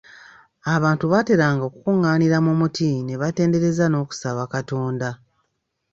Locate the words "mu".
2.45-2.53